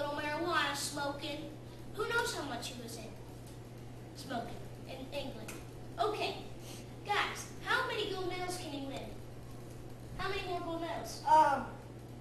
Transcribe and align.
little 0.00 0.16
marijuana 0.16 0.74
smoking. 0.74 1.50
Who 1.94 2.08
knows 2.08 2.34
how 2.34 2.44
much 2.44 2.68
he 2.68 2.82
was 2.82 2.96
in? 2.96 3.10
Smoking 4.16 4.56
in 4.88 4.96
England. 5.12 5.52
Okay, 5.98 6.36
guys, 7.06 7.46
how 7.64 7.86
many 7.86 8.10
gold 8.10 8.28
medals 8.28 8.56
can 8.56 8.70
he 8.70 8.86
win? 8.86 9.04
How 10.16 10.28
many 10.28 10.40
more 10.48 10.60
gold 10.60 10.80
medals? 10.80 11.22
Um, 11.28 11.66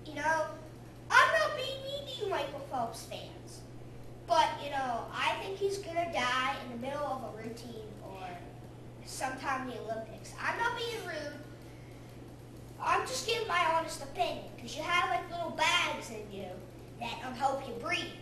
you 0.06 0.16
know, 0.16 0.46
I'm 1.10 1.40
not 1.40 1.56
being 1.56 1.82
mean 1.84 2.08
to 2.08 2.26
you 2.26 2.30
Michael 2.30 2.66
Phelps 2.70 3.06
fans, 3.06 3.62
but, 4.28 4.50
you 4.64 4.72
know, 4.72 5.06
I 5.14 5.36
think 5.42 5.58
he's 5.58 5.78
going 5.78 5.96
to 5.96 6.12
die 6.12 6.56
in 6.66 6.72
the 6.80 6.86
middle 6.86 7.06
of 7.06 7.34
a 7.34 7.38
routine 7.38 7.88
or 8.04 8.28
sometime 9.06 9.70
in 9.70 9.76
the 9.76 9.82
Olympics. 9.84 10.34
I'm 10.42 10.58
not 10.58 10.78
being 10.78 11.06
rude. 11.08 11.40
I'm 12.82 13.02
just 13.02 13.28
giving 13.28 13.48
my 13.48 13.64
honest 13.74 14.04
opinion 14.04 14.46
because 14.56 14.76
you 14.76 14.84
have 14.84 15.10
like 15.10 15.30
little 15.32 15.52
bags 15.52 16.10
in 16.10 16.38
you 16.38 16.48
that 17.00 17.20
um, 17.26 17.34
help 17.34 17.68
you 17.68 17.74
breathe. 17.76 18.18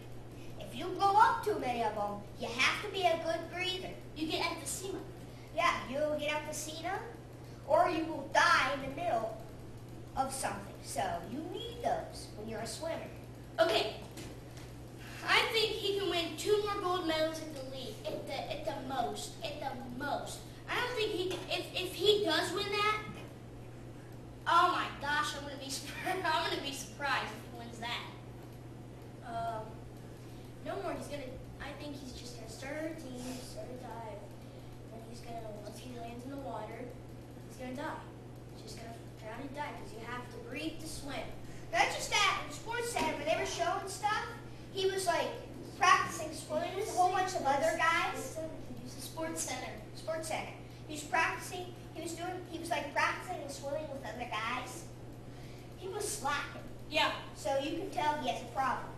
If 0.60 0.76
you 0.76 0.86
blow 0.86 1.14
up 1.16 1.44
too 1.44 1.58
many 1.60 1.84
of 1.84 1.96
them, 1.96 2.22
you 2.40 2.48
have 2.48 2.86
to 2.86 2.92
be 2.92 3.04
a 3.04 3.20
good 3.26 3.52
breather. 3.52 3.94
You 4.16 4.28
get 4.28 4.42
emphysema. 4.42 5.00
Yeah, 5.56 5.74
you'll 5.90 6.18
get 6.20 6.30
emphysema, 6.30 7.00
or 7.68 7.90
you 7.90 8.06
will 8.06 8.30
die 8.34 8.72
in 8.76 8.90
the 8.90 8.96
middle 8.96 9.38
of 10.16 10.34
something. 10.34 10.74
So 10.84 11.04
you 11.32 11.40
need 11.52 11.84
those 11.84 12.28
when 12.38 12.48
you're 12.50 12.60
a 12.60 12.68
swimmer. 12.68 13.10
Okay. 13.60 13.96
I 15.28 15.42
think 15.52 15.72
he 15.72 16.00
can 16.00 16.10
win 16.10 16.38
two 16.38 16.64
more 16.64 16.82
gold 16.82 17.08
medals 17.08 17.42
at 17.42 17.54
the 17.54 17.76
league, 17.76 17.96
at 18.06 18.26
the 18.28 18.52
at 18.52 18.66
the 18.66 18.88
most, 18.88 19.32
at 19.44 19.60
the 19.60 19.72
most. 20.00 20.40
I 20.70 20.76
don't 20.76 20.96
think 20.96 21.12
he 21.12 21.30
can. 21.30 21.40
If 21.50 21.66
if 21.76 21.94
he 21.94 22.24
does 22.24 22.54
win 22.54 22.70
that, 22.72 22.98
oh 24.48 24.72
my 24.72 24.88
gosh, 25.02 25.36
I'm 25.36 25.44
gonna 25.44 25.60
be 25.60 25.72
I'm 26.08 26.22
gonna 26.22 26.62
be 26.62 26.72
surprised 26.72 27.28
if 27.28 27.52
he 27.52 27.60
wins 27.60 27.80
that. 27.80 28.04
Um, 29.28 29.68
no 30.66 30.82
more. 30.82 30.94
He's 30.94 31.08
gonna. 31.08 31.28
I 31.60 31.76
think 31.82 31.96
he's 32.00 32.14
just 32.14 32.38
gonna 32.38 32.50
start 32.50 32.76
a 32.80 32.84
routine, 32.88 33.20
start 33.44 33.68
a 33.68 33.84
dive, 33.84 34.22
and 34.94 35.02
he's 35.10 35.20
gonna 35.20 35.44
once 35.64 35.80
he 35.80 35.92
lands 36.00 36.24
in 36.24 36.32
the 36.32 36.38
water, 36.38 36.88
he's 37.50 37.58
gonna 37.58 37.76
die. 37.76 38.04
He's 38.56 38.72
just 38.72 38.78
gonna 38.80 38.96
drown 39.20 39.42
and 39.42 39.56
die 39.56 39.76
because 39.76 39.92
you 39.92 40.00
have 40.08 40.24
to 40.32 40.38
breathe 40.48 40.80
to 40.80 40.88
swim. 40.88 41.28
Not 41.74 41.92
just 41.92 42.10
that, 42.12 42.44
in 42.48 42.54
Sports 42.54 42.92
Center, 42.92 43.12
when 43.20 43.28
they 43.28 43.36
were 43.36 43.46
showing 43.46 43.88
stuff, 43.88 44.24
he 44.78 44.86
was 44.86 45.08
like 45.08 45.28
practicing 45.78 46.32
swimming 46.34 46.76
with 46.76 46.88
a 46.88 46.92
whole 46.92 47.12
bunch 47.12 47.36
of 47.36 47.46
other 47.46 47.78
guys. 47.78 48.38
Use 48.84 48.94
the 48.94 49.02
sports 49.02 49.42
center. 49.44 49.72
Sports 50.18 50.30
Center. 50.30 50.52
He 50.88 50.94
was 50.96 51.04
practicing. 51.04 51.66
He 51.94 52.02
was 52.02 52.14
doing. 52.14 52.32
He 52.50 52.58
was 52.60 52.70
like 52.72 52.92
practicing 52.94 53.42
and 53.42 53.52
swimming 53.52 53.84
with 53.92 54.04
other 54.04 54.28
guys. 54.30 54.84
He 55.78 55.88
was 55.90 56.08
slacking, 56.08 56.62
Yeah. 56.90 57.12
so 57.36 57.58
you 57.60 57.78
can 57.78 57.90
tell 57.92 58.16
he 58.22 58.30
has 58.30 58.42
a 58.42 58.46
problem. 58.46 58.90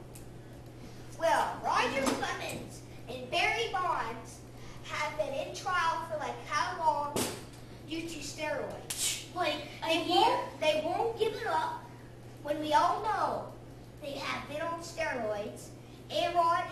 Well, 1.20 1.58
Roger 1.64 2.02
Clemens 2.04 2.82
and 3.10 3.30
Barry 3.30 3.70
Bonds 3.74 4.38
have 4.86 5.18
been 5.18 5.34
in 5.34 5.54
trial 5.56 6.06
for 6.10 6.18
like 6.20 6.36
how 6.48 6.80
long 6.80 7.14
due 7.90 8.02
to 8.02 8.20
steroids. 8.20 9.26
Like 9.36 9.56
They 9.86 10.04
year. 10.06 10.16
won't. 10.16 10.60
They 10.62 10.82
won't 10.86 11.20
give 11.20 11.34
it 11.34 11.48
up 11.48 11.84
when 12.44 12.60
we 12.62 12.72
all 12.74 13.04
know 13.04 13.46
they 14.02 14.12
have 14.14 14.48
been 14.48 14.62
on 14.62 14.80
steroids. 14.80 15.68
Aaron 16.10 16.64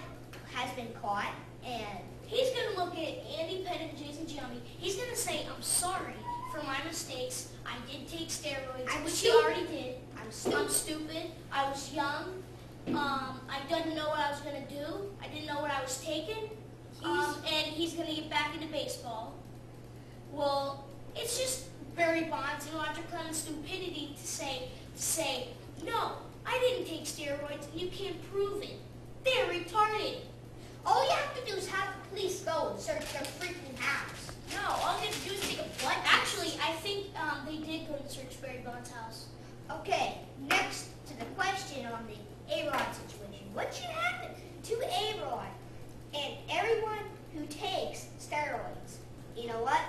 has 0.53 0.72
been 0.75 0.91
caught, 1.02 1.34
and 1.67 2.00
He's 2.28 2.50
gonna 2.50 2.83
look 2.83 2.94
at 2.97 3.23
Andy 3.39 3.63
Pettitte 3.66 3.89
and 3.89 3.97
Jason 3.97 4.25
Giambi. 4.25 4.59
He's 4.78 4.97
gonna 4.97 5.16
say, 5.16 5.45
"I'm 5.47 5.61
sorry 5.61 6.13
for 6.51 6.61
my 6.63 6.78
mistakes. 6.85 7.50
I 7.66 7.78
did 7.89 8.05
take 8.07 8.28
steroids, 8.28 8.89
I'm 8.89 9.05
which 9.05 9.22
he 9.22 9.31
already 9.31 9.66
did. 9.66 9.95
I'm 10.17 10.25
I'm 10.25 10.31
stupid. 10.31 10.72
stupid. 10.72 11.31
I 11.53 11.69
was 11.69 11.94
young. 11.94 12.44
Um, 12.88 13.39
I 13.50 13.61
didn't 13.69 13.95
know 13.95 14.09
what 14.09 14.19
I 14.19 14.31
was 14.31 14.41
gonna 14.41 14.67
do. 14.67 15.09
I 15.22 15.28
didn't 15.29 15.47
know 15.47 15.61
what 15.61 15.72
I 15.72 15.81
was 15.81 16.01
taking. 16.03 16.50
Um, 17.01 17.35
and 17.45 17.67
he's 17.67 17.94
gonna 17.94 18.13
get 18.13 18.29
back 18.29 18.53
into 18.53 18.67
baseball. 18.67 19.35
Well, 20.34 20.84
it's 21.16 21.38
just 21.39 21.67
Barry 21.95 22.25
Bonds 22.25 22.66
and 22.66 22.75
Roger 22.75 23.01
Clemens' 23.09 23.38
stupidity 23.38 24.16
to 24.19 24.28
say 24.28 24.69
to 24.95 25.01
say 25.01 25.47
no. 25.85 26.13
I 26.45 26.57
didn't 26.59 26.88
take 26.88 27.03
steroids, 27.05 27.72
and 27.72 27.79
you 27.81 27.88
can't 27.88 28.22
prove 28.31 28.61
it. 28.63 28.79
They're 29.23 29.45
retarded. 29.45 30.19
All 30.88 31.03
you 31.03 31.11
have 31.11 31.35
to 31.35 31.51
do 31.51 31.57
is 31.57 31.67
have 31.67 31.94
the 31.94 32.09
police 32.16 32.39
go 32.41 32.69
and 32.72 32.79
search 32.79 33.11
their 33.11 33.23
freaking 33.23 33.78
house. 33.78 34.31
No, 34.55 34.63
all 34.69 34.97
they 34.99 35.07
have 35.07 35.23
to 35.23 35.29
do 35.29 35.35
is 35.35 35.41
take 35.41 35.59
a 35.59 35.67
blood. 35.81 35.97
Actually, 36.05 36.53
I 36.63 36.72
um, 37.38 37.46
they 37.46 37.58
did 37.66 37.88
go 37.88 37.96
to 37.96 38.09
search 38.09 38.42
Barry 38.42 38.62
Bonds' 38.66 38.90
house. 38.92 39.28
Okay, 39.72 40.20
next 40.50 40.90
to 41.08 41.18
the 41.20 41.25
question 41.36 41.86
on 41.86 42.06
the 42.08 42.56
A-Rod 42.56 42.88
situation. 42.94 43.48
What 43.53 43.74
should 43.74 43.86
happen 43.86 44.31
to 44.64 44.74
A-Rod 44.74 45.47
and 46.14 46.34
everyone 46.50 47.00
who 47.34 47.46
takes 47.47 48.08
steroids? 48.20 48.97
You 49.36 49.47
know 49.47 49.62
what? 49.62 49.81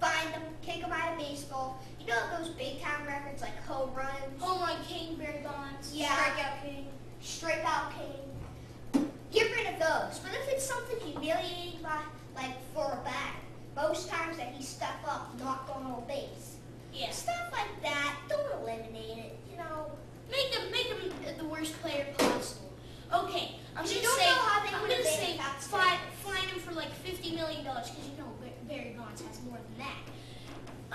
Find 0.00 0.32
them, 0.34 0.42
kick 0.62 0.80
them 0.80 0.92
out 0.92 1.12
of 1.12 1.18
baseball. 1.18 1.82
You 2.00 2.06
know 2.08 2.18
those 2.38 2.48
big-time 2.50 3.06
records 3.06 3.42
like 3.42 3.56
home 3.64 3.94
runs, 3.94 4.40
Home 4.40 4.60
run 4.60 4.76
king, 4.86 5.16
Barry 5.16 5.42
Bonds. 5.44 5.92
Yeah. 5.94 6.08
Strikeout 6.08 6.62
king. 6.62 6.86
strikeout 7.22 7.92
king. 7.92 9.10
Get 9.32 9.50
rid 9.52 9.66
of 9.74 9.78
those. 9.78 10.18
But 10.18 10.32
if 10.34 10.48
it's 10.48 10.64
something 10.64 10.98
humiliating, 11.00 11.80
by, 11.82 12.00
like 12.34 12.54
for 12.74 12.84
a 12.84 13.04
bat, 13.04 13.31
most 13.76 14.08
times 14.08 14.36
that 14.36 14.48
he 14.48 14.62
step 14.62 14.96
up, 15.06 15.38
knock 15.40 15.70
on 15.74 15.84
on 15.84 16.04
base. 16.06 16.56
Yeah. 16.92 17.10
Stuff 17.10 17.50
like 17.52 17.82
that, 17.82 18.16
don't 18.28 18.60
eliminate 18.60 19.18
it, 19.18 19.38
you 19.50 19.56
know. 19.56 19.90
Make 20.30 20.54
him, 20.54 20.70
make 20.70 20.86
him 20.86 21.36
the 21.38 21.44
worst 21.44 21.80
player 21.80 22.06
possible. 22.18 22.72
Okay, 23.12 23.56
I'm 23.76 23.84
gonna 23.84 23.88
say, 23.88 24.02
know 24.02 24.34
how 24.34 24.64
they 24.64 24.74
I'm 24.74 24.80
gonna 24.80 25.04
say, 25.04 25.38
fine, 25.58 25.98
fine 26.22 26.48
him 26.48 26.58
for 26.60 26.72
like 26.72 26.90
fifty 26.94 27.34
million 27.34 27.64
dollars 27.64 27.90
because 27.90 28.08
you 28.08 28.16
know 28.16 28.32
Barry 28.68 28.94
Bonds 28.96 29.20
has 29.20 29.38
more 29.44 29.58
than 29.58 29.86
that. 29.86 29.98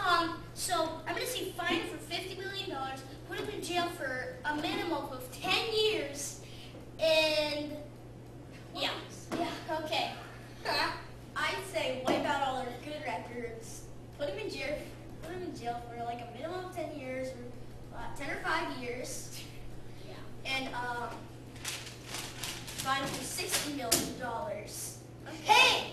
Um, 0.01 0.41
so 0.55 0.99
I'm 1.07 1.13
gonna 1.13 1.27
say 1.27 1.51
fine 1.51 1.75
him 1.81 1.87
for 1.87 1.97
fifty 1.97 2.35
million 2.35 2.71
dollars, 2.71 3.03
put 3.29 3.39
him 3.39 3.49
in 3.49 3.61
jail 3.63 3.87
for 3.89 4.35
a 4.45 4.55
minimum 4.55 5.09
of 5.11 5.27
ten 5.31 5.71
years, 5.73 6.41
and 6.99 7.71
yeah, 8.75 8.89
yeah, 9.37 9.79
okay. 9.81 10.11
I'd 11.35 11.63
say 11.71 12.01
wipe 12.05 12.25
out 12.25 12.47
all 12.47 12.63
their 12.63 12.73
good 12.83 13.03
records, 13.05 13.83
put 14.17 14.29
him 14.29 14.39
in 14.39 14.49
jail, 14.49 14.75
put 15.21 15.33
him 15.33 15.43
in 15.43 15.55
jail 15.55 15.81
for 15.87 16.03
like 16.03 16.21
a 16.21 16.33
minimum 16.35 16.65
of 16.65 16.75
ten 16.75 16.97
years, 16.97 17.27
or 17.27 17.97
uh, 17.97 18.15
ten 18.17 18.31
or 18.31 18.39
five 18.57 18.77
years, 18.81 19.39
Yeah. 20.07 20.13
and 20.45 20.67
um, 20.73 21.09
fine 22.77 23.01
him 23.01 23.09
sixty 23.21 23.73
million 23.73 24.19
dollars. 24.19 24.97
Hey, 25.43 25.91